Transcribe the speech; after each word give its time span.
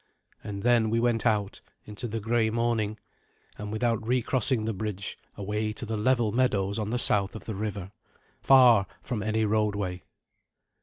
And 0.43 0.63
then 0.63 0.89
we 0.89 0.99
went 0.99 1.27
out 1.27 1.61
into 1.85 2.07
the 2.07 2.19
grey 2.19 2.49
morning, 2.49 2.97
and 3.59 3.71
without 3.71 4.03
recrossing 4.03 4.65
the 4.65 4.73
bridge, 4.73 5.15
away 5.37 5.73
to 5.73 5.85
the 5.85 5.95
level 5.95 6.31
meadows 6.31 6.79
on 6.79 6.89
the 6.89 6.97
south 6.97 7.35
of 7.35 7.45
the 7.45 7.53
river, 7.53 7.91
far 8.41 8.87
from 9.03 9.21
any 9.21 9.45
roadway. 9.45 10.01